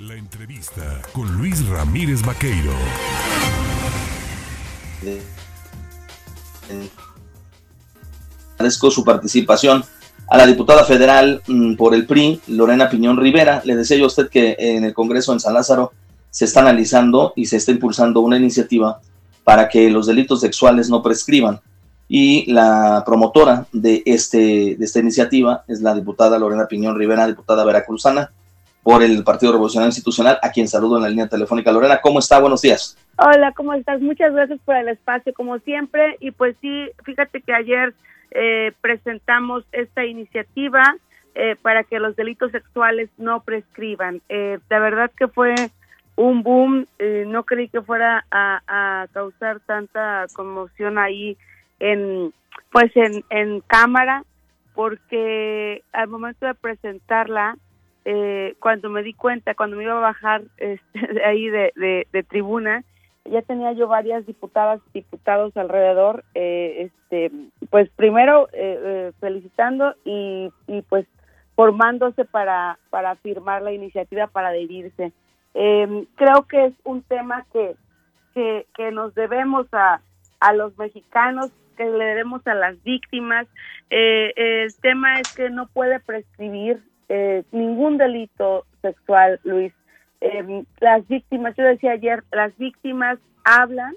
[0.00, 2.70] La entrevista con Luis Ramírez Vaqueiro.
[8.56, 9.82] Agradezco su participación
[10.28, 13.62] a la diputada federal mm, por el PRI, Lorena Piñón Rivera.
[13.64, 15.94] Le deseo a usted que en el Congreso en San Lázaro
[16.28, 19.00] se está analizando y se está impulsando una iniciativa
[19.44, 21.58] para que los delitos sexuales no prescriban.
[22.06, 27.64] Y la promotora de, este, de esta iniciativa es la diputada Lorena Piñón Rivera, diputada
[27.64, 28.30] veracruzana
[28.86, 31.72] por el Partido Revolucionario Institucional, a quien saludo en la línea telefónica.
[31.72, 32.38] Lorena, ¿cómo está?
[32.38, 32.96] Buenos días.
[33.16, 34.00] Hola, ¿cómo estás?
[34.00, 36.16] Muchas gracias por el espacio, como siempre.
[36.20, 37.94] Y pues sí, fíjate que ayer
[38.30, 40.94] eh, presentamos esta iniciativa
[41.34, 44.22] eh, para que los delitos sexuales no prescriban.
[44.28, 45.56] Eh, la verdad que fue
[46.14, 46.86] un boom,
[47.26, 51.36] no creí que fuera a, causar tanta conmoción ahí
[51.80, 52.32] en
[52.70, 54.22] pues en, en cámara,
[54.76, 57.56] porque al momento de presentarla,
[58.08, 60.84] eh, cuando me di cuenta, cuando me iba a bajar este,
[61.26, 61.72] ahí de,
[62.12, 62.84] de, tribuna,
[63.24, 67.32] ya tenía yo varias diputadas y diputados alrededor, eh, este,
[67.68, 71.04] pues primero eh, felicitando y, y pues
[71.56, 75.12] formándose para, para firmar la iniciativa para adherirse.
[75.54, 77.74] Em, creo que es un tema que,
[78.34, 80.00] que, que nos debemos a,
[80.38, 83.48] a los mexicanos, que le debemos a las víctimas.
[83.90, 89.72] el tema es que no puede prescribir eh, ningún delito sexual, Luis.
[90.20, 93.94] Eh, las víctimas, yo decía ayer, las víctimas hablan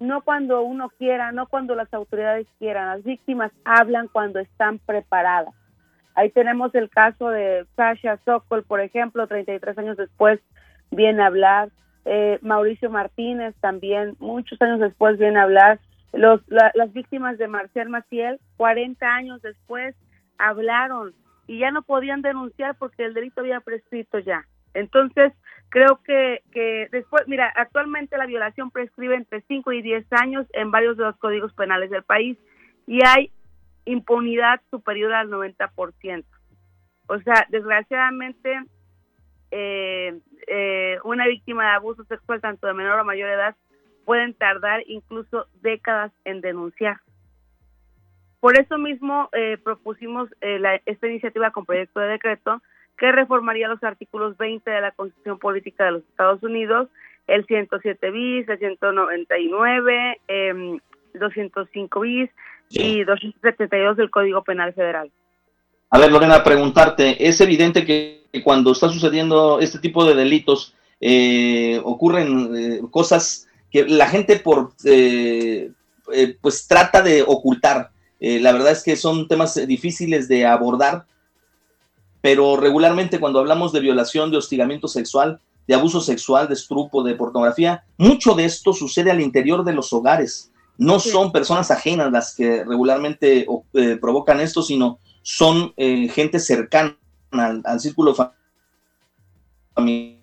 [0.00, 5.54] no cuando uno quiera, no cuando las autoridades quieran, las víctimas hablan cuando están preparadas.
[6.14, 10.40] Ahí tenemos el caso de Sasha Sokol, por ejemplo, 33 años después
[10.90, 11.68] viene a hablar.
[12.06, 15.78] Eh, Mauricio Martínez también, muchos años después viene a hablar.
[16.12, 19.94] Los, las víctimas de Marcel Maciel, 40 años después,
[20.38, 21.12] hablaron
[21.50, 24.46] y ya no podían denunciar porque el delito había prescrito ya.
[24.72, 25.32] Entonces,
[25.68, 30.70] creo que, que después, mira, actualmente la violación prescribe entre 5 y 10 años en
[30.70, 32.38] varios de los códigos penales del país
[32.86, 33.32] y hay
[33.84, 36.24] impunidad superior al 90%.
[37.08, 38.62] O sea, desgraciadamente,
[39.50, 43.56] eh, eh, una víctima de abuso sexual, tanto de menor o mayor edad,
[44.04, 47.00] pueden tardar incluso décadas en denunciar.
[48.40, 52.62] Por eso mismo eh, propusimos eh, esta iniciativa con proyecto de decreto
[52.98, 56.88] que reformaría los artículos 20 de la Constitución Política de los Estados Unidos,
[57.26, 60.78] el 107 bis, el 199, eh,
[61.14, 62.30] 205 bis
[62.68, 65.10] y 272 del Código Penal Federal.
[65.90, 71.80] A ver, Lorena, preguntarte, es evidente que cuando está sucediendo este tipo de delitos eh,
[71.84, 74.72] ocurren eh, cosas que la gente por
[76.40, 77.90] pues trata de ocultar
[78.20, 81.06] eh, la verdad es que son temas difíciles de abordar,
[82.20, 87.14] pero regularmente cuando hablamos de violación, de hostigamiento sexual, de abuso sexual, de estrupo, de
[87.14, 90.50] pornografía, mucho de esto sucede al interior de los hogares.
[90.76, 96.96] No son personas ajenas las que regularmente eh, provocan esto, sino son eh, gente cercana
[97.30, 98.14] al, al círculo
[99.74, 100.16] familiar.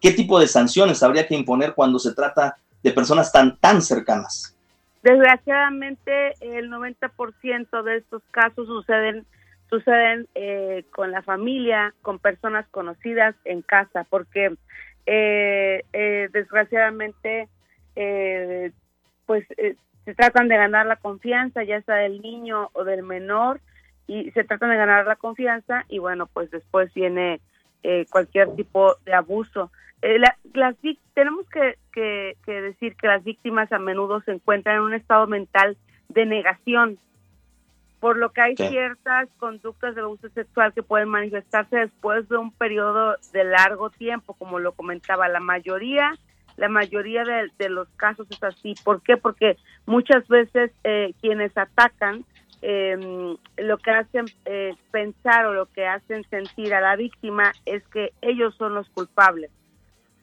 [0.00, 4.54] ¿Qué tipo de sanciones habría que imponer cuando se trata de personas tan, tan cercanas?
[5.02, 9.26] Desgraciadamente, el 90% de estos casos suceden
[9.70, 14.56] suceden eh, con la familia, con personas conocidas en casa, porque
[15.06, 17.48] eh, eh, desgraciadamente,
[19.26, 19.46] pues
[20.04, 23.60] se tratan de ganar la confianza, ya sea del niño o del menor,
[24.06, 27.40] y se tratan de ganar la confianza y bueno, pues después viene
[28.10, 29.70] cualquier tipo de abuso.
[30.02, 30.76] Eh, las
[31.14, 35.76] tenemos que, decir que las víctimas a menudo se encuentran en un estado mental
[36.08, 36.98] de negación,
[38.00, 42.50] por lo que hay ciertas conductas de abuso sexual que pueden manifestarse después de un
[42.50, 46.14] periodo de largo tiempo, como lo comentaba la mayoría.
[46.56, 48.74] La mayoría de, los casos es así.
[48.84, 49.16] ¿Por qué?
[49.16, 49.56] Porque
[49.86, 52.24] muchas veces eh, quienes atacan
[52.60, 57.86] em, lo que hacen eh, pensar o lo que hacen sentir a la víctima es
[57.88, 59.50] que ellos son los culpables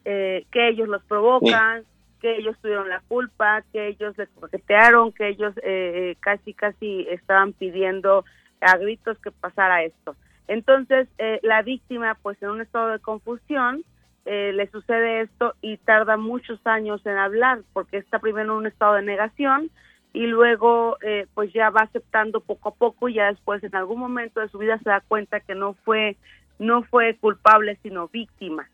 [0.09, 1.83] eh, que ellos los provocan,
[2.21, 7.51] que ellos tuvieron la culpa, que ellos les coquetearon, que ellos eh, casi casi estaban
[7.51, 8.24] pidiendo
[8.62, 10.15] a gritos que pasara esto.
[10.48, 13.83] Entonces, eh, la víctima, pues en un estado de confusión,
[14.24, 18.95] le sucede esto y tarda muchos años en hablar, porque está primero en un estado
[18.95, 19.71] de negación
[20.12, 20.98] y luego
[21.33, 24.57] pues ya va aceptando poco a poco y ya después en algún momento de su
[24.57, 26.18] vida se da cuenta que no fue
[26.60, 28.68] no fue culpable sino víctima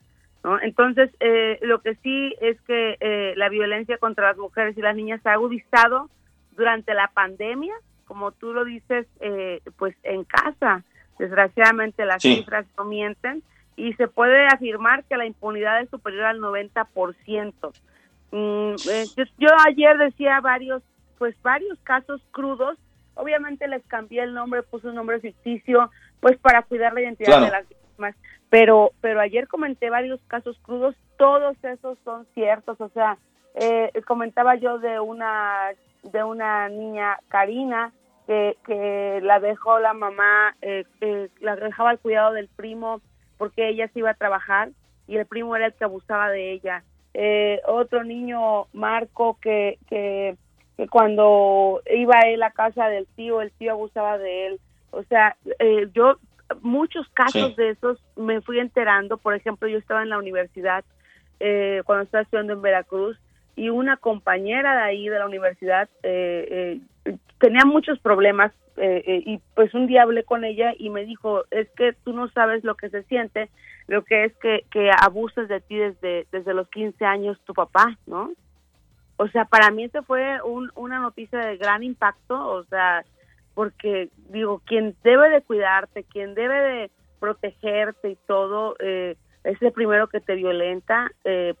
[0.62, 4.94] entonces, eh, lo que sí es que eh, la violencia contra las mujeres y las
[4.94, 6.10] niñas se ha agudizado
[6.56, 7.74] durante la pandemia,
[8.06, 10.84] como tú lo dices, eh, pues en casa.
[11.18, 13.42] Desgraciadamente las cifras no mienten
[13.76, 17.72] y se puede afirmar que la impunidad es superior al 90%.
[18.30, 19.04] Mm, eh,
[19.38, 20.82] yo, ayer decía varios,
[21.18, 22.76] pues varios casos crudos,
[23.14, 25.90] obviamente les cambié el nombre, puse un nombre ficticio,
[26.20, 28.16] pues para cuidar la identidad de las víctimas,
[28.54, 33.18] pero, pero ayer comenté varios casos crudos, todos esos son ciertos, o sea,
[33.56, 35.72] eh, comentaba yo de una,
[36.04, 37.92] de una niña, Karina,
[38.28, 40.84] que, que la dejó la mamá, eh,
[41.40, 43.00] la dejaba al cuidado del primo,
[43.38, 44.68] porque ella se iba a trabajar
[45.08, 46.84] y el primo era el que abusaba de ella.
[47.12, 50.36] Eh, otro niño, Marco, que, que,
[50.90, 54.60] cuando iba él a casa del tío, el tío abusaba de él.
[54.92, 56.18] O sea, eh, yo
[56.62, 59.16] muchos casos de esos me fui enterando.
[59.16, 60.84] Por ejemplo, yo estaba en la universidad
[61.40, 63.18] eh, cuando estaba estudiando en Veracruz
[63.56, 65.88] y una compañera de ahí de la universidad
[67.38, 71.44] tenía muchos problemas eh, eh, y pues un día hablé con ella y me dijo,
[71.50, 73.50] es que tú no sabes lo que se siente,
[73.86, 77.96] lo que es que, que abuses de ti desde, desde los 15 años tu papá,
[78.06, 78.32] ¿no?
[79.16, 83.04] O sea, para mí eso fue un, una noticia de gran impacto, o sea,
[83.54, 86.90] porque digo, quien debe de cuidarte, quien debe de
[87.20, 91.10] protegerte y todo, eh, es el primero que te violenta.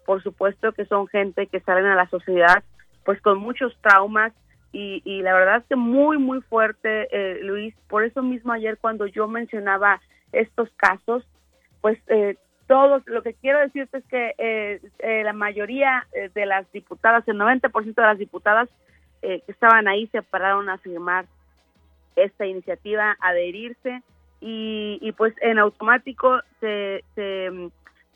[0.06, 2.62] por supuesto que son gente que salen a la sociedad
[3.04, 4.32] pues con muchos traumas,
[4.76, 7.72] y, la verdad es que muy, muy fuerte, eh, Luis.
[7.88, 10.00] Por eso mismo ayer cuando yo mencionaba
[10.32, 11.24] estos casos,
[11.80, 12.36] pues eh,
[12.66, 17.94] todos, lo que quiero decirte es que eh, la mayoría de las diputadas, el 90%
[17.94, 18.68] de las diputadas
[19.22, 21.24] que estaban ahí se pararon a firmar
[22.16, 24.02] esta iniciativa, adherirse
[24.40, 27.50] y, y pues en automático se, se,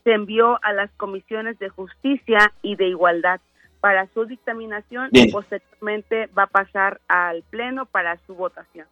[0.05, 3.41] se envió a las comisiones de justicia y de igualdad.
[3.81, 8.89] Para su dictaminación y posteriormente va a pasar al Pleno para su votación.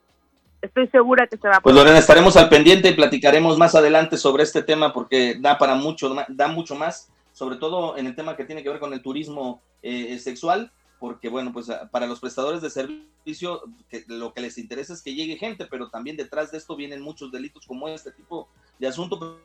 [0.62, 1.60] Estoy segura que se va a...
[1.60, 5.74] Pues Lorena, estaremos al pendiente y platicaremos más adelante sobre este tema porque da para
[5.74, 9.02] mucho, da mucho más, sobre todo en el tema que tiene que ver con el
[9.02, 14.58] turismo eh, sexual, porque bueno, pues para los prestadores de servicio que lo que les
[14.58, 18.12] interesa es que llegue gente, pero también detrás de esto vienen muchos delitos como este
[18.12, 18.48] tipo
[18.78, 19.40] de asunto.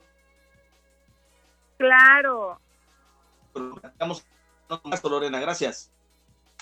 [1.77, 2.59] Claro.
[5.03, 5.92] Lorena, gracias.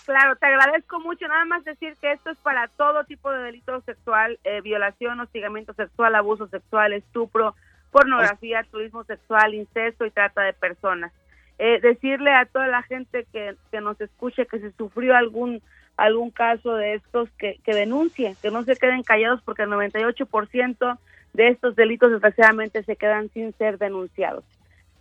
[0.05, 1.27] Claro, te agradezco mucho.
[1.27, 5.73] Nada más decir que esto es para todo tipo de delito sexual, eh, violación, hostigamiento
[5.73, 7.53] sexual, abuso sexual, estupro,
[7.91, 11.11] pornografía, turismo sexual, incesto y trata de personas.
[11.61, 15.61] Eh, decirle a toda la gente que, que nos escuche que se sufrió algún
[15.97, 20.97] algún caso de estos que, que denuncie, que no se queden callados porque el 98%
[21.33, 24.45] de estos delitos desgraciadamente se quedan sin ser denunciados.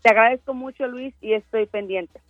[0.03, 2.21] Te agradezco mucho Luis y estoy pendiente.